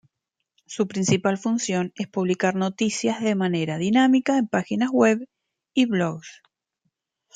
[0.65, 5.23] Su principal función es publicar noticias de manera dinámica en páginas web
[5.75, 6.41] y blogs.